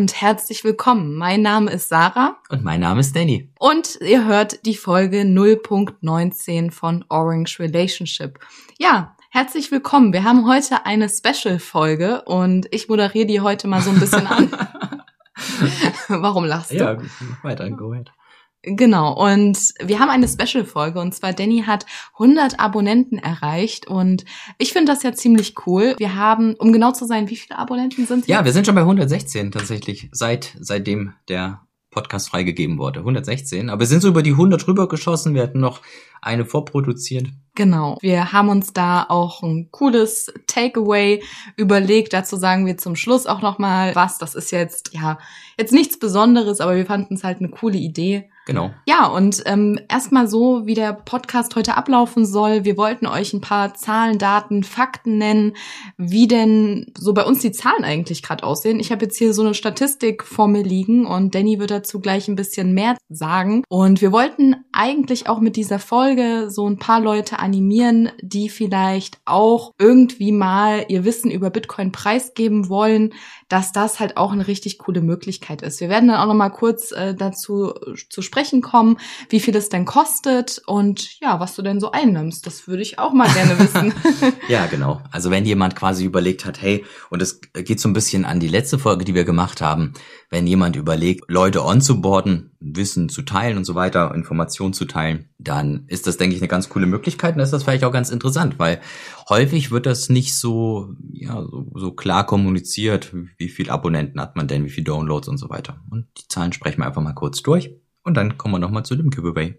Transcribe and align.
und 0.00 0.18
herzlich 0.18 0.64
willkommen. 0.64 1.14
Mein 1.16 1.42
Name 1.42 1.70
ist 1.70 1.90
Sarah. 1.90 2.38
Und 2.48 2.64
mein 2.64 2.80
Name 2.80 3.00
ist 3.00 3.14
Danny. 3.14 3.50
Und 3.58 3.98
ihr 4.00 4.24
hört 4.24 4.64
die 4.64 4.74
Folge 4.74 5.24
0.19 5.24 6.70
von 6.70 7.04
Orange 7.10 7.60
Relationship. 7.60 8.38
Ja, 8.78 9.14
herzlich 9.28 9.70
willkommen. 9.70 10.14
Wir 10.14 10.24
haben 10.24 10.48
heute 10.48 10.86
eine 10.86 11.10
Special-Folge 11.10 12.22
und 12.22 12.66
ich 12.70 12.88
moderiere 12.88 13.26
die 13.26 13.42
heute 13.42 13.68
mal 13.68 13.82
so 13.82 13.90
ein 13.90 14.00
bisschen 14.00 14.26
an. 14.26 14.50
Warum 16.08 16.46
lachst 16.46 16.70
du? 16.70 16.76
Ja, 16.76 16.96
weiter, 17.42 17.68
go 17.68 17.92
ahead. 17.92 18.10
Genau, 18.62 19.14
und 19.14 19.58
wir 19.82 20.00
haben 20.00 20.10
eine 20.10 20.28
Special-Folge 20.28 21.00
und 21.00 21.14
zwar 21.14 21.32
Danny 21.32 21.64
hat 21.66 21.86
100 22.14 22.60
Abonnenten 22.60 23.16
erreicht 23.18 23.86
und 23.86 24.26
ich 24.58 24.72
finde 24.72 24.92
das 24.92 25.02
ja 25.02 25.14
ziemlich 25.14 25.54
cool. 25.66 25.94
Wir 25.96 26.14
haben, 26.14 26.54
um 26.54 26.70
genau 26.72 26.92
zu 26.92 27.06
sein, 27.06 27.30
wie 27.30 27.36
viele 27.36 27.58
Abonnenten 27.58 28.06
sind 28.06 28.26
Ja, 28.26 28.44
wir 28.44 28.52
sind 28.52 28.66
schon 28.66 28.74
bei 28.74 28.82
116 28.82 29.50
tatsächlich, 29.50 30.10
seit 30.12 30.56
seitdem 30.60 31.14
der 31.28 31.62
Podcast 31.90 32.28
freigegeben 32.28 32.78
wurde. 32.78 33.00
116, 33.00 33.68
aber 33.68 33.80
wir 33.80 33.86
sind 33.86 34.00
so 34.02 34.08
über 34.08 34.22
die 34.22 34.32
100 34.32 34.66
rübergeschossen. 34.68 35.34
Wir 35.34 35.42
hatten 35.42 35.60
noch 35.60 35.80
eine 36.22 36.44
vorproduziert. 36.44 37.28
Genau. 37.54 37.98
Wir 38.00 38.32
haben 38.32 38.48
uns 38.48 38.72
da 38.72 39.06
auch 39.08 39.42
ein 39.42 39.70
cooles 39.72 40.32
Takeaway 40.46 41.22
überlegt. 41.56 42.12
Dazu 42.12 42.36
sagen 42.36 42.66
wir 42.66 42.78
zum 42.78 42.94
Schluss 42.94 43.26
auch 43.26 43.42
noch 43.42 43.58
mal 43.58 43.94
was. 43.94 44.18
Das 44.18 44.34
ist 44.34 44.52
jetzt 44.52 44.94
ja 44.94 45.18
jetzt 45.58 45.72
nichts 45.72 45.98
Besonderes, 45.98 46.60
aber 46.60 46.76
wir 46.76 46.86
fanden 46.86 47.14
es 47.14 47.24
halt 47.24 47.38
eine 47.38 47.48
coole 47.48 47.78
Idee. 47.78 48.30
Genau. 48.50 48.72
Ja, 48.84 49.06
und 49.06 49.44
ähm, 49.46 49.78
erstmal 49.88 50.26
so, 50.26 50.66
wie 50.66 50.74
der 50.74 50.92
Podcast 50.92 51.54
heute 51.54 51.76
ablaufen 51.76 52.26
soll. 52.26 52.64
Wir 52.64 52.76
wollten 52.76 53.06
euch 53.06 53.32
ein 53.32 53.40
paar 53.40 53.74
Zahlen, 53.74 54.18
Daten, 54.18 54.64
Fakten 54.64 55.18
nennen, 55.18 55.52
wie 55.96 56.26
denn 56.26 56.92
so 56.98 57.14
bei 57.14 57.22
uns 57.22 57.42
die 57.42 57.52
Zahlen 57.52 57.84
eigentlich 57.84 58.24
gerade 58.24 58.42
aussehen. 58.42 58.80
Ich 58.80 58.90
habe 58.90 59.04
jetzt 59.04 59.16
hier 59.18 59.34
so 59.34 59.42
eine 59.42 59.54
Statistik 59.54 60.24
vor 60.24 60.48
mir 60.48 60.64
liegen 60.64 61.06
und 61.06 61.32
Danny 61.32 61.60
wird 61.60 61.70
dazu 61.70 62.00
gleich 62.00 62.26
ein 62.26 62.34
bisschen 62.34 62.74
mehr 62.74 62.96
sagen. 63.08 63.62
Und 63.68 64.00
wir 64.00 64.10
wollten 64.10 64.56
eigentlich 64.72 65.28
auch 65.28 65.38
mit 65.38 65.54
dieser 65.54 65.78
Folge 65.78 66.50
so 66.50 66.68
ein 66.68 66.80
paar 66.80 67.00
Leute 67.00 67.38
animieren, 67.38 68.10
die 68.20 68.48
vielleicht 68.48 69.20
auch 69.26 69.70
irgendwie 69.78 70.32
mal 70.32 70.86
ihr 70.88 71.04
Wissen 71.04 71.30
über 71.30 71.50
Bitcoin 71.50 71.92
preisgeben 71.92 72.68
wollen, 72.68 73.14
dass 73.50 73.72
das 73.72 73.98
halt 73.98 74.16
auch 74.16 74.32
eine 74.32 74.46
richtig 74.46 74.78
coole 74.78 75.02
Möglichkeit 75.02 75.60
ist. 75.60 75.80
Wir 75.80 75.88
werden 75.88 76.08
dann 76.08 76.18
auch 76.18 76.26
noch 76.26 76.34
mal 76.34 76.50
kurz 76.50 76.92
äh, 76.92 77.14
dazu 77.14 77.74
zu 78.08 78.22
sprechen 78.22 78.62
kommen, 78.62 78.96
wie 79.28 79.40
viel 79.40 79.54
es 79.56 79.68
denn 79.68 79.84
kostet 79.84 80.62
und 80.66 81.20
ja, 81.20 81.40
was 81.40 81.56
du 81.56 81.62
denn 81.62 81.80
so 81.80 81.90
einnimmst. 81.90 82.46
Das 82.46 82.68
würde 82.68 82.82
ich 82.82 83.00
auch 83.00 83.12
mal 83.12 83.28
gerne 83.28 83.58
wissen. 83.58 83.92
ja, 84.48 84.66
genau. 84.66 85.02
Also 85.10 85.32
wenn 85.32 85.44
jemand 85.44 85.74
quasi 85.74 86.04
überlegt 86.04 86.44
hat, 86.44 86.62
hey, 86.62 86.84
und 87.10 87.20
es 87.20 87.40
geht 87.52 87.80
so 87.80 87.88
ein 87.88 87.92
bisschen 87.92 88.24
an 88.24 88.38
die 88.38 88.48
letzte 88.48 88.78
Folge, 88.78 89.04
die 89.04 89.16
wir 89.16 89.24
gemacht 89.24 89.60
haben, 89.60 89.94
wenn 90.30 90.46
jemand 90.46 90.76
überlegt, 90.76 91.24
Leute 91.28 91.64
onzuboarden, 91.64 92.52
Wissen 92.60 93.08
zu 93.08 93.22
teilen 93.22 93.56
und 93.56 93.64
so 93.64 93.74
weiter, 93.74 94.14
Informationen 94.14 94.74
zu 94.74 94.84
teilen, 94.84 95.29
dann 95.42 95.84
ist 95.88 96.06
das, 96.06 96.16
denke 96.16 96.36
ich, 96.36 96.42
eine 96.42 96.48
ganz 96.48 96.68
coole 96.68 96.86
Möglichkeit 96.86 97.34
und 97.34 97.40
ist 97.40 97.52
das 97.52 97.62
vielleicht 97.62 97.84
auch 97.84 97.92
ganz 97.92 98.10
interessant, 98.10 98.58
weil 98.58 98.80
häufig 99.28 99.70
wird 99.70 99.86
das 99.86 100.08
nicht 100.08 100.36
so, 100.36 100.94
ja, 101.12 101.42
so, 101.42 101.66
so 101.74 101.92
klar 101.92 102.26
kommuniziert, 102.26 103.14
wie 103.38 103.48
viel 103.48 103.70
Abonnenten 103.70 104.20
hat 104.20 104.36
man 104.36 104.48
denn, 104.48 104.64
wie 104.64 104.70
viel 104.70 104.84
Downloads 104.84 105.28
und 105.28 105.38
so 105.38 105.48
weiter. 105.48 105.80
Und 105.90 106.06
die 106.18 106.28
Zahlen 106.28 106.52
sprechen 106.52 106.80
wir 106.80 106.86
einfach 106.86 107.02
mal 107.02 107.14
kurz 107.14 107.42
durch 107.42 107.74
und 108.02 108.16
dann 108.16 108.36
kommen 108.36 108.54
wir 108.54 108.58
nochmal 108.58 108.84
zu 108.84 108.96
dem 108.96 109.10
Giveaway. 109.10 109.58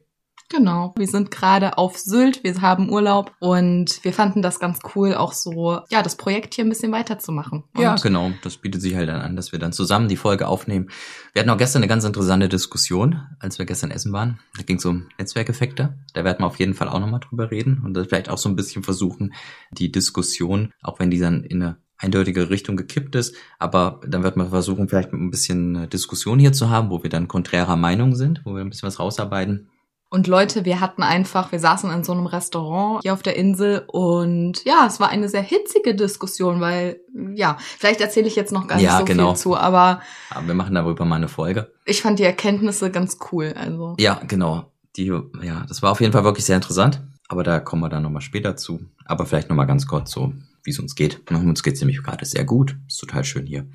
Genau. 0.51 0.93
Wir 0.97 1.07
sind 1.07 1.31
gerade 1.31 1.77
auf 1.77 1.97
Sylt, 1.97 2.43
wir 2.43 2.59
haben 2.59 2.89
Urlaub 2.89 3.33
und 3.39 4.03
wir 4.03 4.11
fanden 4.11 4.41
das 4.41 4.59
ganz 4.59 4.79
cool, 4.95 5.15
auch 5.15 5.31
so, 5.31 5.79
ja, 5.89 6.01
das 6.03 6.17
Projekt 6.17 6.55
hier 6.55 6.65
ein 6.65 6.69
bisschen 6.69 6.91
weiterzumachen. 6.91 7.63
Und 7.73 7.81
ja, 7.81 7.95
genau. 7.95 8.31
Das 8.43 8.57
bietet 8.57 8.81
sich 8.81 8.95
halt 8.95 9.07
dann 9.07 9.21
an, 9.21 9.37
dass 9.37 9.53
wir 9.53 9.59
dann 9.59 9.71
zusammen 9.71 10.09
die 10.09 10.17
Folge 10.17 10.49
aufnehmen. 10.49 10.89
Wir 11.31 11.41
hatten 11.41 11.49
auch 11.49 11.57
gestern 11.57 11.79
eine 11.79 11.87
ganz 11.87 12.03
interessante 12.03 12.49
Diskussion, 12.49 13.21
als 13.39 13.59
wir 13.59 13.65
gestern 13.65 13.91
essen 13.91 14.11
waren. 14.11 14.39
Da 14.57 14.63
ging 14.63 14.75
es 14.75 14.85
um 14.85 15.07
Netzwerkeffekte. 15.17 15.97
Da 16.13 16.23
werden 16.25 16.39
wir 16.39 16.47
auf 16.47 16.59
jeden 16.59 16.73
Fall 16.73 16.89
auch 16.89 16.99
nochmal 16.99 17.21
drüber 17.21 17.49
reden 17.49 17.81
und 17.85 17.97
vielleicht 18.09 18.29
auch 18.29 18.37
so 18.37 18.49
ein 18.49 18.57
bisschen 18.57 18.83
versuchen, 18.83 19.33
die 19.71 19.89
Diskussion, 19.89 20.73
auch 20.81 20.99
wenn 20.99 21.11
die 21.11 21.19
dann 21.19 21.43
in 21.45 21.63
eine 21.63 21.77
eindeutige 21.97 22.49
Richtung 22.49 22.75
gekippt 22.75 23.15
ist. 23.15 23.35
Aber 23.57 24.01
dann 24.05 24.23
wird 24.23 24.35
man 24.35 24.49
versuchen, 24.49 24.89
vielleicht 24.89 25.13
ein 25.13 25.31
bisschen 25.31 25.89
Diskussion 25.89 26.39
hier 26.39 26.51
zu 26.51 26.69
haben, 26.69 26.89
wo 26.89 27.03
wir 27.03 27.09
dann 27.09 27.29
konträrer 27.29 27.77
Meinung 27.77 28.15
sind, 28.15 28.41
wo 28.43 28.53
wir 28.53 28.61
ein 28.61 28.69
bisschen 28.69 28.87
was 28.87 28.99
rausarbeiten. 28.99 29.69
Und 30.13 30.27
Leute, 30.27 30.65
wir 30.65 30.81
hatten 30.81 31.03
einfach, 31.03 31.53
wir 31.53 31.59
saßen 31.59 31.89
in 31.89 32.03
so 32.03 32.11
einem 32.11 32.25
Restaurant 32.25 33.01
hier 33.01 33.13
auf 33.13 33.23
der 33.23 33.37
Insel 33.37 33.85
und 33.87 34.61
ja, 34.65 34.85
es 34.85 34.99
war 34.99 35.07
eine 35.07 35.29
sehr 35.29 35.41
hitzige 35.41 35.95
Diskussion, 35.95 36.59
weil 36.59 36.99
ja, 37.33 37.55
vielleicht 37.79 38.01
erzähle 38.01 38.27
ich 38.27 38.35
jetzt 38.35 38.51
noch 38.51 38.67
gar 38.67 38.75
nicht 38.75 38.83
ja, 38.83 38.99
so 38.99 39.05
genau. 39.05 39.29
viel 39.29 39.37
zu, 39.37 39.55
aber, 39.55 40.01
aber 40.29 40.47
wir 40.47 40.53
machen 40.53 40.75
darüber 40.75 41.05
mal 41.05 41.15
eine 41.15 41.29
Folge. 41.29 41.71
Ich 41.85 42.01
fand 42.01 42.19
die 42.19 42.25
Erkenntnisse 42.25 42.91
ganz 42.91 43.19
cool, 43.31 43.53
also. 43.55 43.95
Ja, 43.99 44.19
genau. 44.27 44.65
Die, 44.97 45.17
ja, 45.41 45.63
das 45.69 45.81
war 45.81 45.91
auf 45.91 46.01
jeden 46.01 46.11
Fall 46.11 46.25
wirklich 46.25 46.43
sehr 46.43 46.57
interessant, 46.57 46.99
aber 47.29 47.43
da 47.43 47.61
kommen 47.61 47.81
wir 47.81 47.87
dann 47.87 48.03
nochmal 48.03 48.21
später 48.21 48.57
zu. 48.57 48.81
Aber 49.05 49.25
vielleicht 49.25 49.47
nochmal 49.47 49.67
ganz 49.67 49.87
kurz 49.87 50.11
so, 50.11 50.33
wie 50.63 50.71
es 50.71 50.79
uns 50.79 50.95
geht. 50.95 51.29
Uns 51.31 51.63
geht's 51.63 51.81
nämlich 51.81 52.03
gerade 52.03 52.25
sehr 52.25 52.45
gut. 52.45 52.77
Ist 52.87 52.99
total 52.99 53.23
schön 53.23 53.45
hier. 53.45 53.67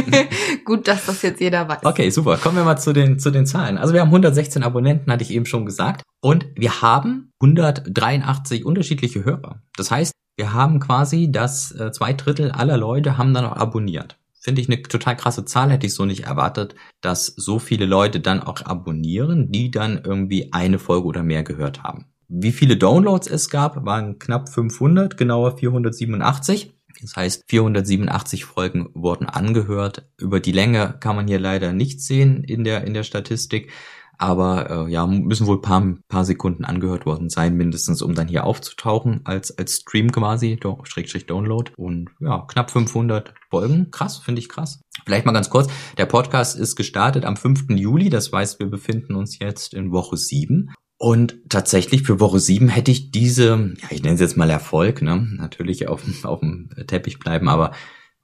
gut, 0.64 0.88
dass 0.88 1.06
das 1.06 1.22
jetzt 1.22 1.40
jeder 1.40 1.68
weiß. 1.68 1.84
Okay, 1.84 2.10
super. 2.10 2.36
Kommen 2.36 2.56
wir 2.56 2.64
mal 2.64 2.76
zu 2.76 2.92
den, 2.92 3.18
zu 3.18 3.30
den 3.30 3.46
Zahlen. 3.46 3.78
Also 3.78 3.94
wir 3.94 4.00
haben 4.00 4.08
116 4.08 4.62
Abonnenten, 4.62 5.10
hatte 5.10 5.22
ich 5.22 5.30
eben 5.30 5.46
schon 5.46 5.66
gesagt. 5.66 6.02
Und 6.20 6.46
wir 6.56 6.82
haben 6.82 7.32
183 7.40 8.64
unterschiedliche 8.64 9.24
Hörer. 9.24 9.62
Das 9.76 9.90
heißt, 9.90 10.12
wir 10.36 10.52
haben 10.52 10.80
quasi 10.80 11.30
das 11.30 11.72
äh, 11.72 11.92
zwei 11.92 12.12
Drittel 12.12 12.50
aller 12.50 12.76
Leute 12.76 13.18
haben 13.18 13.34
dann 13.34 13.44
auch 13.44 13.56
abonniert. 13.56 14.18
Finde 14.44 14.60
ich 14.60 14.68
eine 14.68 14.82
total 14.82 15.16
krasse 15.16 15.44
Zahl, 15.46 15.70
hätte 15.70 15.86
ich 15.86 15.94
so 15.94 16.04
nicht 16.04 16.24
erwartet, 16.24 16.74
dass 17.00 17.26
so 17.26 17.58
viele 17.58 17.86
Leute 17.86 18.20
dann 18.20 18.42
auch 18.42 18.60
abonnieren, 18.62 19.50
die 19.50 19.70
dann 19.70 20.02
irgendwie 20.04 20.52
eine 20.52 20.78
Folge 20.78 21.06
oder 21.06 21.22
mehr 21.22 21.42
gehört 21.44 21.82
haben. 21.82 22.06
Wie 22.28 22.52
viele 22.52 22.76
Downloads 22.76 23.26
es 23.26 23.48
gab, 23.48 23.84
waren 23.84 24.18
knapp 24.18 24.48
500, 24.48 25.16
genauer 25.16 25.56
487. 25.56 26.74
Das 27.00 27.16
heißt, 27.16 27.44
487 27.48 28.44
Folgen 28.44 28.88
wurden 28.94 29.26
angehört. 29.26 30.08
Über 30.18 30.40
die 30.40 30.52
Länge 30.52 30.96
kann 31.00 31.16
man 31.16 31.26
hier 31.26 31.40
leider 31.40 31.72
nicht 31.72 32.00
sehen 32.00 32.44
in 32.44 32.64
der, 32.64 32.84
in 32.84 32.94
der 32.94 33.02
Statistik. 33.02 33.70
Aber 34.16 34.70
äh, 34.70 34.92
ja, 34.92 35.06
müssen 35.06 35.46
wohl 35.46 35.60
paar, 35.60 35.96
paar 36.08 36.24
Sekunden 36.24 36.64
angehört 36.64 37.04
worden 37.04 37.30
sein, 37.30 37.56
mindestens, 37.56 38.00
um 38.00 38.14
dann 38.14 38.28
hier 38.28 38.44
aufzutauchen 38.44 39.20
als, 39.24 39.58
als 39.58 39.80
Stream 39.80 40.12
quasi, 40.12 40.56
do, 40.56 40.78
Schrägstrich 40.84 41.26
Download. 41.26 41.72
Und 41.76 42.10
ja, 42.20 42.44
knapp 42.46 42.70
500 42.70 43.34
Folgen. 43.50 43.90
Krass, 43.90 44.18
finde 44.18 44.40
ich 44.40 44.48
krass. 44.48 44.80
Vielleicht 45.04 45.26
mal 45.26 45.32
ganz 45.32 45.50
kurz. 45.50 45.68
Der 45.98 46.06
Podcast 46.06 46.56
ist 46.56 46.76
gestartet 46.76 47.24
am 47.24 47.36
5. 47.36 47.70
Juli. 47.70 48.08
Das 48.08 48.32
heißt, 48.32 48.60
wir 48.60 48.70
befinden 48.70 49.16
uns 49.16 49.38
jetzt 49.40 49.74
in 49.74 49.90
Woche 49.90 50.16
7. 50.16 50.70
Und 51.04 51.50
tatsächlich 51.50 52.04
für 52.04 52.18
Woche 52.18 52.40
7 52.40 52.70
hätte 52.70 52.90
ich 52.90 53.10
diese, 53.10 53.74
ja, 53.76 53.88
ich 53.90 54.02
nenne 54.02 54.14
es 54.14 54.22
jetzt 54.22 54.38
mal 54.38 54.48
Erfolg, 54.48 55.02
ne? 55.02 55.28
Natürlich 55.36 55.86
auf, 55.86 56.02
auf 56.24 56.40
dem 56.40 56.70
Teppich 56.86 57.18
bleiben, 57.18 57.50
aber, 57.50 57.72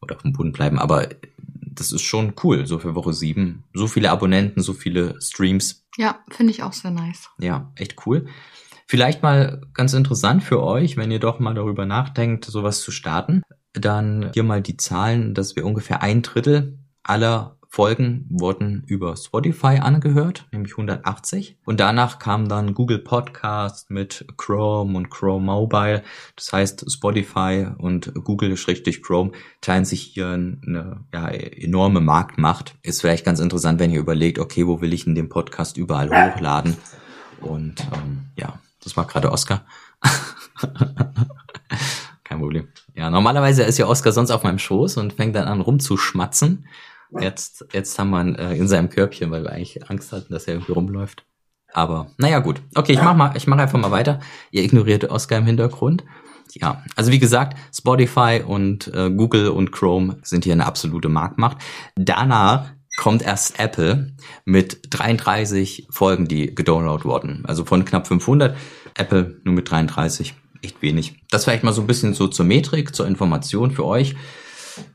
oder 0.01 0.17
auf 0.17 0.23
dem 0.23 0.33
Boden 0.33 0.53
bleiben, 0.53 0.79
aber 0.79 1.11
das 1.37 1.93
ist 1.93 2.01
schon 2.01 2.33
cool, 2.43 2.67
so 2.67 2.79
für 2.79 2.95
Woche 2.95 3.13
7. 3.13 3.65
So 3.75 3.87
viele 3.87 4.11
Abonnenten, 4.11 4.63
so 4.63 4.73
viele 4.73 5.21
Streams. 5.21 5.85
Ja, 5.99 6.21
finde 6.31 6.53
ich 6.53 6.63
auch 6.63 6.73
sehr 6.73 6.91
nice. 6.91 7.29
Ja, 7.39 7.71
echt 7.77 8.07
cool. 8.07 8.29
Vielleicht 8.87 9.23
mal 9.23 9.61
ganz 9.75 9.93
interessant 9.93 10.43
für 10.43 10.63
euch, 10.63 10.97
wenn 10.97 11.11
ihr 11.11 11.21
doch 11.21 11.39
mal 11.39 11.53
darüber 11.53 11.85
nachdenkt, 11.85 12.47
sowas 12.47 12.81
zu 12.81 12.93
starten, 12.93 13.43
dann 13.75 14.31
hier 14.33 14.43
mal 14.43 14.63
die 14.63 14.79
Zahlen, 14.79 15.35
dass 15.35 15.55
wir 15.55 15.67
ungefähr 15.67 16.01
ein 16.01 16.23
Drittel 16.23 16.79
aller 17.03 17.59
Folgen 17.73 18.27
wurden 18.31 18.83
über 18.89 19.17
Spotify 19.17 19.79
angehört, 19.79 20.49
nämlich 20.51 20.73
180. 20.73 21.57
Und 21.65 21.79
danach 21.79 22.19
kam 22.19 22.49
dann 22.49 22.75
Google 22.75 22.99
Podcast 22.99 23.93
mit 23.93 24.27
Chrome 24.37 24.99
und 24.99 25.09
Chrome 25.09 25.45
Mobile. 25.47 26.03
Das 26.35 26.53
heißt, 26.53 26.91
Spotify 26.91 27.69
und 27.79 28.13
Google-Chrome 28.25 29.31
teilen 29.61 29.85
sich 29.85 30.03
hier 30.03 30.31
eine 30.31 31.05
ja, 31.15 31.29
enorme 31.29 32.01
Marktmacht. 32.01 32.75
Ist 32.83 33.03
vielleicht 33.03 33.25
ganz 33.25 33.39
interessant, 33.39 33.79
wenn 33.79 33.93
ihr 33.93 34.01
überlegt, 34.01 34.41
okay, 34.41 34.67
wo 34.67 34.81
will 34.81 34.93
ich 34.93 35.05
denn 35.05 35.15
den 35.15 35.29
Podcast 35.29 35.77
überall 35.77 36.11
hochladen? 36.11 36.77
Und 37.41 37.87
ähm, 37.95 38.23
ja, 38.37 38.59
das 38.83 38.97
war 38.97 39.07
gerade 39.07 39.31
Oscar. 39.31 39.65
Kein 42.25 42.41
Problem. 42.41 42.67
Ja, 42.97 43.11
normalerweise 43.11 43.63
ist 43.63 43.79
ja 43.79 43.87
Oscar 43.87 44.11
sonst 44.11 44.33
auf 44.33 44.43
meinem 44.43 44.59
Schoß 44.59 44.97
und 44.97 45.13
fängt 45.13 45.37
dann 45.37 45.47
an 45.47 45.61
rumzuschmatzen. 45.61 46.67
Jetzt, 47.19 47.67
jetzt 47.73 47.99
haben 47.99 48.11
wir 48.11 48.21
ihn 48.21 48.35
äh, 48.37 48.55
in 48.55 48.69
seinem 48.69 48.89
Körbchen, 48.89 49.31
weil 49.31 49.43
wir 49.43 49.53
eigentlich 49.53 49.89
Angst 49.91 50.13
hatten, 50.13 50.33
dass 50.33 50.47
er 50.47 50.55
irgendwie 50.55 50.73
rumläuft. 50.73 51.25
Aber 51.73 52.11
naja, 52.19 52.41
gut. 52.41 52.63
Okay, 52.75 52.93
ich 52.93 53.03
mach 53.03 53.15
mal, 53.15 53.37
ich 53.37 53.47
mach 53.47 53.59
einfach 53.59 53.79
mal 53.79 53.91
weiter. 53.91 54.21
Ihr 54.51 54.63
ignoriert 54.63 55.09
Oscar 55.11 55.39
im 55.39 55.47
Hintergrund. 55.47 56.05
Ja, 56.55 56.83
also 56.97 57.13
wie 57.13 57.21
gesagt, 57.21 57.57
Spotify 57.73 58.43
und 58.45 58.89
äh, 58.89 59.11
Google 59.11 59.49
und 59.49 59.71
Chrome 59.71 60.19
sind 60.23 60.45
hier 60.45 60.53
eine 60.53 60.67
absolute 60.67 61.09
Marktmacht. 61.09 61.59
Danach 61.95 62.73
kommt 62.97 63.23
erst 63.23 63.61
Apple 63.61 64.15
mit 64.45 64.81
33 64.91 65.87
Folgen, 65.91 66.27
die 66.27 66.53
gedownloadet 66.53 67.05
wurden. 67.05 67.45
Also 67.47 67.65
von 67.65 67.85
knapp 67.85 68.09
500. 68.09 68.57
Apple 68.97 69.41
nur 69.45 69.55
mit 69.55 69.71
33. 69.71 70.35
Echt 70.63 70.83
wenig. 70.83 71.23
Das 71.31 71.45
vielleicht 71.45 71.63
mal 71.63 71.73
so 71.73 71.83
ein 71.83 71.87
bisschen 71.87 72.15
so 72.15 72.27
zur 72.27 72.45
Metrik, 72.45 72.95
zur 72.95 73.07
Information 73.07 73.71
für 73.71 73.85
euch. 73.85 74.17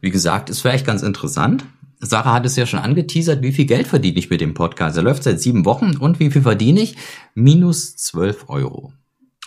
Wie 0.01 0.11
gesagt, 0.11 0.49
ist 0.49 0.61
vielleicht 0.61 0.85
ganz 0.85 1.03
interessant 1.03 1.65
Sarah 1.99 2.33
hat 2.33 2.45
es 2.45 2.55
ja 2.55 2.65
schon 2.65 2.79
angeteasert, 2.79 3.41
wie 3.41 3.51
viel 3.51 3.65
Geld 3.65 3.87
verdiene 3.87 4.19
ich 4.19 4.29
mit 4.29 4.41
dem 4.41 4.53
Podcast? 4.53 4.97
Er 4.97 5.03
läuft 5.03 5.23
seit 5.23 5.39
sieben 5.39 5.65
Wochen 5.65 5.97
und 5.97 6.19
wie 6.19 6.31
viel 6.31 6.41
verdiene 6.41 6.81
ich? 6.81 6.95
Minus 7.33 7.95
zwölf 7.95 8.49
Euro. 8.49 8.93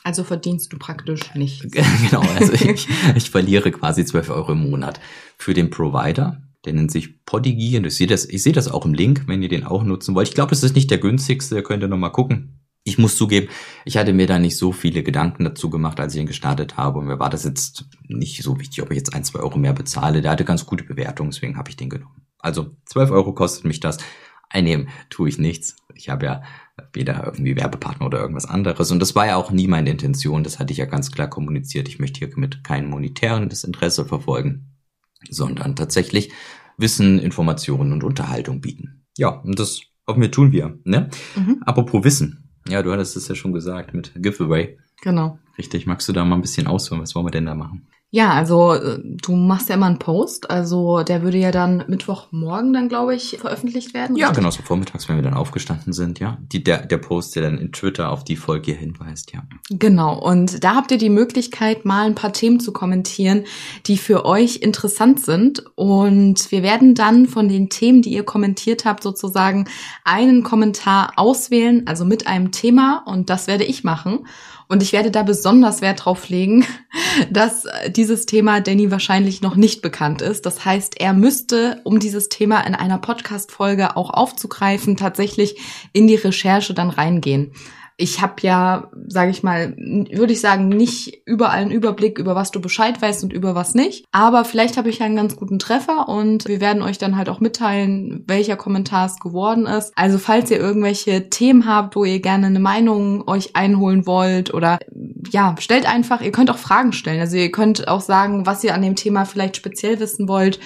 Also 0.04 0.24
verdienst 0.24 0.72
du 0.72 0.78
praktisch 0.78 1.34
nicht. 1.34 1.70
genau, 1.72 2.22
also 2.38 2.52
ich, 2.52 2.88
ich 3.14 3.30
verliere 3.30 3.70
quasi 3.70 4.04
zwölf 4.04 4.30
Euro 4.30 4.52
im 4.52 4.70
Monat 4.70 5.00
für 5.36 5.54
den 5.54 5.70
Provider. 5.70 6.42
Der 6.64 6.72
nennt 6.72 6.90
sich 6.90 7.24
Podigy 7.24 7.76
und 7.76 7.84
ich 7.84 7.96
sehe 7.96 8.06
das, 8.06 8.24
ich 8.24 8.42
sehe 8.42 8.52
das 8.52 8.68
auch 8.68 8.84
im 8.84 8.94
Link, 8.94 9.24
wenn 9.26 9.42
ihr 9.42 9.48
den 9.48 9.64
auch 9.64 9.84
nutzen 9.84 10.14
wollt. 10.14 10.28
Ich 10.28 10.34
glaube, 10.34 10.54
es 10.54 10.62
ist 10.62 10.74
nicht 10.74 10.90
der 10.90 10.98
günstigste, 10.98 11.62
könnt 11.62 11.82
ihr 11.82 11.88
nochmal 11.88 12.12
gucken. 12.12 12.60
Ich 12.84 12.96
muss 12.96 13.16
zugeben, 13.16 13.48
ich 13.84 13.98
hatte 13.98 14.14
mir 14.14 14.26
da 14.26 14.38
nicht 14.38 14.56
so 14.56 14.72
viele 14.72 15.02
Gedanken 15.02 15.44
dazu 15.44 15.68
gemacht, 15.68 16.00
als 16.00 16.14
ich 16.14 16.20
ihn 16.20 16.26
gestartet 16.26 16.76
habe. 16.76 16.98
Und 16.98 17.06
mir 17.06 17.18
war 17.18 17.28
das 17.28 17.44
jetzt 17.44 17.84
nicht 18.06 18.42
so 18.42 18.58
wichtig, 18.58 18.82
ob 18.82 18.90
ich 18.90 18.96
jetzt 18.96 19.14
ein, 19.14 19.24
zwei 19.24 19.40
Euro 19.40 19.58
mehr 19.58 19.74
bezahle. 19.74 20.22
Der 20.22 20.30
hatte 20.30 20.44
ganz 20.44 20.64
gute 20.64 20.84
Bewertungen, 20.84 21.30
deswegen 21.30 21.58
habe 21.58 21.68
ich 21.68 21.76
den 21.76 21.90
genommen. 21.90 22.27
Also 22.38 22.76
zwölf 22.84 23.10
Euro 23.10 23.32
kostet 23.32 23.64
mich 23.64 23.80
das. 23.80 23.98
Einnehmen 24.50 24.88
tue 25.10 25.28
ich 25.28 25.38
nichts. 25.38 25.76
Ich 25.94 26.08
habe 26.08 26.26
ja 26.26 26.42
weder 26.92 27.24
irgendwie 27.24 27.56
Werbepartner 27.56 28.06
oder 28.06 28.20
irgendwas 28.20 28.46
anderes. 28.46 28.90
Und 28.90 29.00
das 29.00 29.14
war 29.14 29.26
ja 29.26 29.36
auch 29.36 29.50
nie 29.50 29.66
meine 29.66 29.90
Intention. 29.90 30.44
Das 30.44 30.58
hatte 30.58 30.72
ich 30.72 30.78
ja 30.78 30.86
ganz 30.86 31.10
klar 31.10 31.28
kommuniziert. 31.28 31.88
Ich 31.88 31.98
möchte 31.98 32.18
hier 32.18 32.30
mit 32.36 32.64
keinem 32.64 32.90
monetären 32.90 33.50
Interesse 33.50 34.04
verfolgen, 34.04 34.76
sondern 35.28 35.76
tatsächlich 35.76 36.32
Wissen, 36.76 37.18
Informationen 37.18 37.92
und 37.92 38.04
Unterhaltung 38.04 38.60
bieten. 38.60 39.04
Ja, 39.16 39.30
und 39.30 39.58
das 39.58 39.82
hoffen 40.06 40.22
wir 40.22 40.30
tun 40.30 40.52
wir. 40.52 40.78
Ne? 40.84 41.10
Mhm. 41.34 41.62
Apropos 41.66 42.04
Wissen. 42.04 42.50
Ja, 42.68 42.82
du 42.82 42.92
hattest 42.92 43.16
es 43.16 43.28
ja 43.28 43.34
schon 43.34 43.52
gesagt 43.52 43.94
mit 43.94 44.12
Giveaway. 44.14 44.78
Genau. 45.02 45.38
Richtig. 45.58 45.86
Magst 45.86 46.08
du 46.08 46.12
da 46.12 46.24
mal 46.24 46.36
ein 46.36 46.42
bisschen 46.42 46.66
ausholen? 46.66 47.02
Was 47.02 47.14
wollen 47.14 47.26
wir 47.26 47.30
denn 47.30 47.46
da 47.46 47.54
machen? 47.54 47.88
Ja, 48.10 48.32
also 48.32 48.72
äh, 48.72 48.98
du 49.04 49.36
machst 49.36 49.68
ja 49.68 49.74
immer 49.74 49.84
einen 49.84 49.98
Post, 49.98 50.50
also 50.50 51.02
der 51.02 51.22
würde 51.22 51.36
ja 51.36 51.50
dann 51.50 51.84
Mittwochmorgen 51.88 52.72
dann, 52.72 52.88
glaube 52.88 53.14
ich, 53.14 53.36
veröffentlicht 53.38 53.92
werden. 53.92 54.16
Ja, 54.16 54.30
genau, 54.30 54.50
so 54.50 54.62
vormittags, 54.62 55.10
wenn 55.10 55.16
wir 55.16 55.22
dann 55.22 55.34
aufgestanden 55.34 55.92
sind, 55.92 56.18
ja. 56.18 56.38
Die, 56.40 56.64
der, 56.64 56.86
der 56.86 56.96
Post, 56.96 57.36
der 57.36 57.42
dann 57.42 57.58
in 57.58 57.70
Twitter 57.70 58.10
auf 58.10 58.24
die 58.24 58.36
Folge 58.36 58.72
hinweist, 58.72 59.32
ja. 59.34 59.42
Genau, 59.68 60.18
und 60.18 60.64
da 60.64 60.74
habt 60.74 60.90
ihr 60.90 60.96
die 60.96 61.10
Möglichkeit, 61.10 61.84
mal 61.84 62.06
ein 62.06 62.14
paar 62.14 62.32
Themen 62.32 62.60
zu 62.60 62.72
kommentieren, 62.72 63.44
die 63.86 63.98
für 63.98 64.24
euch 64.24 64.56
interessant 64.56 65.20
sind. 65.20 65.64
Und 65.74 66.50
wir 66.50 66.62
werden 66.62 66.94
dann 66.94 67.26
von 67.26 67.50
den 67.50 67.68
Themen, 67.68 68.00
die 68.00 68.14
ihr 68.14 68.24
kommentiert 68.24 68.86
habt, 68.86 69.02
sozusagen 69.02 69.68
einen 70.04 70.44
Kommentar 70.44 71.12
auswählen, 71.16 71.86
also 71.86 72.06
mit 72.06 72.26
einem 72.26 72.52
Thema, 72.52 73.02
und 73.04 73.28
das 73.28 73.48
werde 73.48 73.64
ich 73.64 73.84
machen. 73.84 74.20
Und 74.68 74.82
ich 74.82 74.92
werde 74.92 75.10
da 75.10 75.22
besonders 75.22 75.80
Wert 75.80 76.04
drauf 76.04 76.28
legen, 76.28 76.66
dass 77.30 77.66
dieses 77.88 78.26
Thema 78.26 78.60
Danny 78.60 78.90
wahrscheinlich 78.90 79.40
noch 79.40 79.56
nicht 79.56 79.80
bekannt 79.82 80.22
ist. 80.22 80.44
Das 80.44 80.64
heißt, 80.64 81.00
er 81.00 81.14
müsste, 81.14 81.80
um 81.84 81.98
dieses 81.98 82.28
Thema 82.28 82.60
in 82.60 82.74
einer 82.74 82.98
Podcast-Folge 82.98 83.96
auch 83.96 84.10
aufzugreifen, 84.10 84.96
tatsächlich 84.96 85.56
in 85.92 86.06
die 86.06 86.16
Recherche 86.16 86.74
dann 86.74 86.90
reingehen 86.90 87.52
ich 88.00 88.22
habe 88.22 88.34
ja, 88.42 88.90
sage 89.08 89.32
ich 89.32 89.42
mal, 89.42 89.74
würde 89.76 90.32
ich 90.32 90.40
sagen, 90.40 90.68
nicht 90.68 91.20
überall 91.26 91.58
einen 91.58 91.72
Überblick 91.72 92.20
über 92.20 92.36
was 92.36 92.52
du 92.52 92.60
Bescheid 92.60 93.02
weißt 93.02 93.24
und 93.24 93.32
über 93.32 93.56
was 93.56 93.74
nicht. 93.74 94.04
Aber 94.12 94.44
vielleicht 94.44 94.76
habe 94.76 94.88
ich 94.88 95.00
ja 95.00 95.06
einen 95.06 95.16
ganz 95.16 95.34
guten 95.34 95.58
Treffer 95.58 96.08
und 96.08 96.46
wir 96.46 96.60
werden 96.60 96.80
euch 96.80 96.98
dann 96.98 97.16
halt 97.16 97.28
auch 97.28 97.40
mitteilen, 97.40 98.22
welcher 98.28 98.54
Kommentar 98.54 99.06
es 99.06 99.18
geworden 99.18 99.66
ist. 99.66 99.92
Also 99.96 100.18
falls 100.18 100.48
ihr 100.52 100.60
irgendwelche 100.60 101.28
Themen 101.28 101.66
habt, 101.66 101.96
wo 101.96 102.04
ihr 102.04 102.20
gerne 102.20 102.46
eine 102.46 102.60
Meinung 102.60 103.26
euch 103.26 103.56
einholen 103.56 104.06
wollt 104.06 104.54
oder 104.54 104.78
ja, 105.30 105.56
stellt 105.58 105.92
einfach, 105.92 106.20
ihr 106.20 106.30
könnt 106.30 106.52
auch 106.52 106.58
Fragen 106.58 106.92
stellen. 106.92 107.20
Also 107.20 107.36
ihr 107.36 107.50
könnt 107.50 107.88
auch 107.88 108.00
sagen, 108.00 108.46
was 108.46 108.62
ihr 108.62 108.74
an 108.74 108.82
dem 108.82 108.94
Thema 108.94 109.24
vielleicht 109.24 109.56
speziell 109.56 109.98
wissen 109.98 110.28
wollt. 110.28 110.60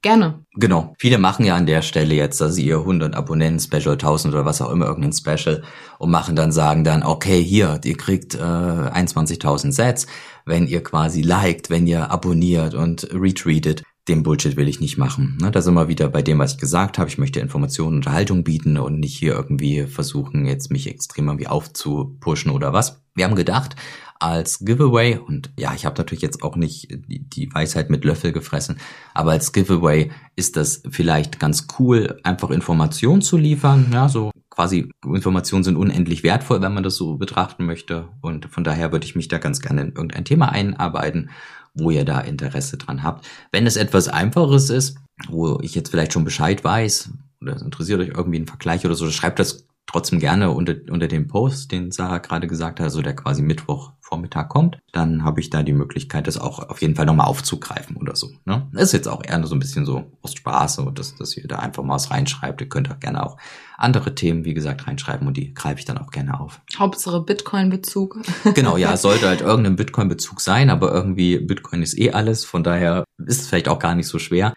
Gerne. 0.00 0.44
Genau. 0.54 0.94
Viele 1.00 1.18
machen 1.18 1.44
ja 1.44 1.56
an 1.56 1.66
der 1.66 1.82
Stelle 1.82 2.14
jetzt, 2.14 2.40
dass 2.40 2.54
sie 2.54 2.66
ihr 2.66 2.78
100 2.78 3.16
Abonnenten 3.16 3.58
Special 3.58 3.94
1000 3.94 4.32
oder 4.32 4.44
was 4.44 4.62
auch 4.62 4.70
immer 4.70 4.86
irgendein 4.86 5.12
Special 5.12 5.62
und 5.98 6.10
machen 6.10 6.36
dann 6.36 6.52
sagen 6.52 6.84
dann, 6.84 7.02
okay, 7.02 7.42
hier, 7.42 7.80
ihr 7.82 7.96
kriegt 7.96 8.36
äh, 8.36 8.38
21.000 8.38 9.72
Sets, 9.72 10.06
wenn 10.44 10.68
ihr 10.68 10.84
quasi 10.84 11.22
liked, 11.22 11.68
wenn 11.68 11.88
ihr 11.88 12.12
abonniert 12.12 12.74
und 12.74 13.08
retweetet. 13.12 13.82
Den 14.06 14.22
Bullshit 14.22 14.56
will 14.56 14.68
ich 14.68 14.80
nicht 14.80 14.98
machen. 14.98 15.36
Ne? 15.40 15.50
Da 15.50 15.60
sind 15.60 15.74
wir 15.74 15.88
wieder 15.88 16.08
bei 16.08 16.22
dem, 16.22 16.38
was 16.38 16.54
ich 16.54 16.58
gesagt 16.58 16.96
habe. 16.98 17.10
Ich 17.10 17.18
möchte 17.18 17.40
Informationen 17.40 17.88
und 17.88 17.96
Unterhaltung 17.96 18.44
bieten 18.44 18.78
und 18.78 19.00
nicht 19.00 19.18
hier 19.18 19.34
irgendwie 19.34 19.86
versuchen, 19.86 20.46
jetzt 20.46 20.70
mich 20.70 20.88
extrem 20.88 21.26
irgendwie 21.26 21.48
aufzupushen 21.48 22.52
oder 22.52 22.72
was. 22.72 23.02
Wir 23.18 23.24
haben 23.24 23.34
gedacht, 23.34 23.76
als 24.20 24.60
Giveaway, 24.60 25.18
und 25.18 25.50
ja, 25.58 25.74
ich 25.74 25.86
habe 25.86 25.96
natürlich 25.96 26.22
jetzt 26.22 26.42
auch 26.42 26.56
nicht 26.56 26.88
die, 26.90 27.52
Weisheit 27.52 27.90
mit 27.90 28.04
Löffel 28.04 28.32
gefressen, 28.32 28.78
aber 29.14 29.32
als 29.32 29.52
Giveaway 29.52 30.10
ist 30.34 30.56
das 30.56 30.82
vielleicht 30.88 31.38
ganz 31.38 31.66
cool, 31.78 32.18
einfach 32.24 32.50
Informationen 32.50 33.22
zu 33.22 33.36
liefern. 33.36 33.90
Ja, 33.92 34.08
so 34.08 34.30
quasi 34.50 34.90
Informationen 35.04 35.62
sind 35.62 35.76
unendlich 35.76 36.24
wertvoll, 36.24 36.60
wenn 36.62 36.74
man 36.74 36.82
das 36.82 36.96
so 36.96 37.16
betrachten 37.16 37.64
möchte. 37.64 38.08
Und 38.20 38.46
von 38.46 38.64
daher 38.64 38.90
würde 38.90 39.06
ich 39.06 39.14
mich 39.14 39.28
da 39.28 39.38
ganz 39.38 39.60
gerne 39.60 39.82
in 39.82 39.88
irgendein 39.88 40.24
Thema 40.24 40.50
einarbeiten, 40.50 41.30
wo 41.74 41.90
ihr 41.90 42.04
da 42.04 42.20
Interesse 42.20 42.76
dran 42.76 43.04
habt. 43.04 43.24
Wenn 43.52 43.66
es 43.66 43.76
etwas 43.76 44.08
Einfaches 44.08 44.70
ist, 44.70 44.98
wo 45.28 45.60
ich 45.62 45.76
jetzt 45.76 45.90
vielleicht 45.90 46.12
schon 46.12 46.24
Bescheid 46.24 46.64
weiß, 46.64 47.10
oder 47.40 47.54
es 47.54 47.62
interessiert 47.62 48.00
euch 48.00 48.08
irgendwie 48.08 48.40
ein 48.40 48.48
Vergleich 48.48 48.84
oder 48.84 48.96
so, 48.96 49.08
schreibt 49.10 49.38
das 49.38 49.67
trotzdem 49.88 50.20
gerne 50.20 50.50
unter, 50.50 50.74
unter 50.90 51.08
dem 51.08 51.26
Post, 51.26 51.72
den 51.72 51.90
Sarah 51.90 52.18
gerade 52.18 52.46
gesagt 52.46 52.78
hat, 52.78 52.84
also 52.84 53.02
der 53.02 53.16
quasi 53.16 53.42
Mittwoch 53.42 53.92
Vormittag 54.00 54.48
kommt, 54.48 54.78
dann 54.92 55.22
habe 55.24 55.40
ich 55.40 55.50
da 55.50 55.62
die 55.62 55.72
Möglichkeit, 55.72 56.26
das 56.26 56.38
auch 56.38 56.70
auf 56.70 56.80
jeden 56.80 56.94
Fall 56.94 57.04
nochmal 57.04 57.26
aufzugreifen 57.26 57.96
oder 57.96 58.16
so. 58.16 58.30
Ne? 58.46 58.66
Ist 58.72 58.92
jetzt 58.92 59.06
auch 59.06 59.22
eher 59.22 59.44
so 59.46 59.54
ein 59.54 59.58
bisschen 59.58 59.84
so 59.84 60.04
aus 60.22 60.32
Spaß, 60.32 60.76
so, 60.76 60.90
dass, 60.90 61.14
dass 61.16 61.36
ihr 61.36 61.46
da 61.46 61.58
einfach 61.58 61.82
mal 61.82 61.94
was 61.94 62.10
reinschreibt. 62.10 62.60
Ihr 62.60 62.68
könnt 62.68 62.90
auch 62.90 63.00
gerne 63.00 63.24
auch 63.24 63.36
andere 63.76 64.14
Themen, 64.14 64.44
wie 64.46 64.54
gesagt, 64.54 64.86
reinschreiben 64.86 65.26
und 65.26 65.36
die 65.36 65.52
greife 65.52 65.80
ich 65.80 65.84
dann 65.84 65.98
auch 65.98 66.10
gerne 66.10 66.40
auf. 66.40 66.60
Hauptsache 66.78 67.20
Bitcoin-Bezug. 67.20 68.20
genau, 68.54 68.78
ja, 68.78 68.94
es 68.94 69.02
sollte 69.02 69.28
halt 69.28 69.42
irgendein 69.42 69.76
Bitcoin-Bezug 69.76 70.40
sein, 70.40 70.70
aber 70.70 70.92
irgendwie 70.92 71.38
Bitcoin 71.38 71.82
ist 71.82 71.98
eh 71.98 72.12
alles, 72.12 72.46
von 72.46 72.62
daher 72.62 73.04
ist 73.18 73.42
es 73.42 73.48
vielleicht 73.48 73.68
auch 73.68 73.78
gar 73.78 73.94
nicht 73.94 74.08
so 74.08 74.18
schwer 74.18 74.54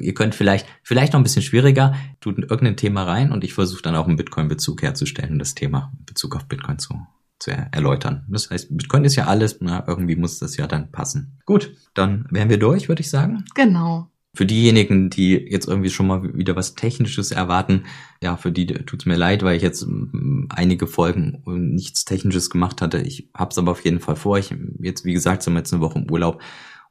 ihr 0.00 0.14
könnt 0.14 0.34
vielleicht, 0.34 0.66
vielleicht 0.82 1.12
noch 1.12 1.20
ein 1.20 1.22
bisschen 1.22 1.42
schwieriger, 1.42 1.94
tut 2.20 2.38
irgendein 2.38 2.76
Thema 2.76 3.04
rein 3.04 3.32
und 3.32 3.44
ich 3.44 3.54
versuche 3.54 3.82
dann 3.82 3.96
auch 3.96 4.06
einen 4.06 4.16
Bitcoin-Bezug 4.16 4.82
herzustellen 4.82 5.32
und 5.32 5.38
das 5.38 5.54
Thema 5.54 5.92
in 5.98 6.04
Bezug 6.06 6.36
auf 6.36 6.46
Bitcoin 6.46 6.78
zu, 6.78 6.94
zu 7.38 7.50
erläutern. 7.50 8.24
Das 8.28 8.50
heißt, 8.50 8.76
Bitcoin 8.76 9.04
ist 9.04 9.16
ja 9.16 9.26
alles, 9.26 9.58
na, 9.60 9.84
irgendwie 9.86 10.16
muss 10.16 10.38
das 10.38 10.56
ja 10.56 10.66
dann 10.66 10.90
passen. 10.90 11.38
Gut, 11.46 11.74
dann 11.94 12.26
wären 12.30 12.50
wir 12.50 12.58
durch, 12.58 12.88
würde 12.88 13.00
ich 13.00 13.10
sagen. 13.10 13.44
Genau. 13.54 14.08
Für 14.32 14.46
diejenigen, 14.46 15.10
die 15.10 15.32
jetzt 15.32 15.66
irgendwie 15.66 15.90
schon 15.90 16.06
mal 16.06 16.36
wieder 16.36 16.54
was 16.54 16.76
Technisches 16.76 17.32
erwarten, 17.32 17.86
ja, 18.22 18.36
für 18.36 18.52
die 18.52 18.66
tut's 18.66 19.04
mir 19.04 19.16
leid, 19.16 19.42
weil 19.42 19.56
ich 19.56 19.62
jetzt 19.62 19.84
mm, 19.88 20.46
einige 20.50 20.86
Folgen 20.86 21.42
nichts 21.46 22.04
Technisches 22.04 22.48
gemacht 22.48 22.80
hatte. 22.80 22.98
Ich 22.98 23.28
hab's 23.34 23.58
aber 23.58 23.72
auf 23.72 23.84
jeden 23.84 23.98
Fall 23.98 24.14
vor. 24.14 24.38
Ich 24.38 24.54
jetzt, 24.78 25.04
wie 25.04 25.14
gesagt, 25.14 25.42
sind 25.42 25.54
wir 25.54 25.60
jetzt 25.60 25.72
eine 25.72 25.82
Woche 25.82 25.98
im 25.98 26.08
Urlaub 26.08 26.40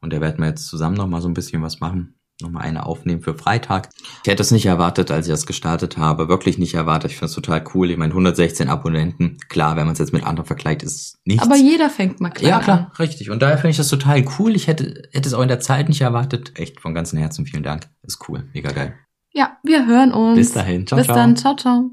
und 0.01 0.12
da 0.12 0.19
werden 0.19 0.39
wir 0.39 0.48
jetzt 0.48 0.67
zusammen 0.67 0.98
noch 0.98 1.07
mal 1.07 1.21
so 1.21 1.29
ein 1.29 1.33
bisschen 1.33 1.62
was 1.62 1.79
machen 1.79 2.18
nochmal 2.41 2.63
eine 2.63 2.86
aufnehmen 2.86 3.22
für 3.22 3.36
Freitag. 3.36 3.89
Ich 4.24 4.29
hätte 4.31 4.41
es 4.41 4.51
nicht 4.51 4.65
erwartet, 4.65 5.12
als 5.12 5.27
ich 5.27 5.31
das 5.34 5.46
gestartet 5.46 5.98
habe. 5.98 6.27
Wirklich 6.29 6.58
nicht 6.58 6.74
erwartet. 6.74 7.12
Ich 7.12 7.17
finde 7.17 7.27
es 7.29 7.34
total 7.36 7.63
cool. 7.74 7.91
Ich 7.91 7.98
meine, 7.98 8.12
116 8.12 8.69
Abonnenten. 8.69 9.38
Klar, 9.50 9.75
wenn 9.75 9.86
man 9.86 9.93
es 9.93 10.00
jetzt 10.00 10.13
mit 10.13 10.24
anderen 10.25 10.48
vergleicht, 10.48 10.84
ist 10.84 11.17
nichts. 11.25 11.43
Aber 11.43 11.55
jeder 11.55 11.89
fängt 11.89 12.19
mal 12.22 12.29
klein 12.29 12.50
Ja, 12.50 12.60
klar, 12.60 12.77
an. 12.77 12.91
richtig. 13.00 13.29
Und 13.29 13.41
daher 13.41 13.58
finde 13.58 13.72
ich 13.72 13.77
das 13.77 13.89
total 13.89 14.24
cool. 14.39 14.55
Ich 14.55 14.67
hätte, 14.67 15.03
hätte 15.12 15.27
es 15.27 15.34
auch 15.34 15.41
in 15.41 15.48
der 15.48 15.60
Zeit 15.60 15.89
nicht 15.89 16.01
erwartet. 16.01 16.51
Echt 16.58 16.79
von 16.79 16.93
ganzem 16.93 17.19
Herzen 17.19 17.46
vielen 17.46 17.63
Dank. 17.63 17.88
Ist 18.03 18.19
cool. 18.29 18.48
Mega 18.53 18.72
geil. 18.72 18.96
Ja, 19.31 19.58
wir 19.63 19.86
hören 19.86 20.12
uns. 20.12 20.38
Bis 20.38 20.53
dahin. 20.53 20.88
Ciao, 20.88 20.98
Bis 20.98 21.05
ciao. 21.05 21.15
dann. 21.17 21.36
Ciao, 21.36 21.55
ciao. 21.55 21.91